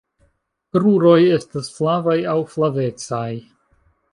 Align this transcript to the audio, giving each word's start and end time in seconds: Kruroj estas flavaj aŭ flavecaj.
Kruroj 0.77 1.17
estas 1.37 1.69
flavaj 1.75 2.17
aŭ 2.35 2.37
flavecaj. 2.55 3.25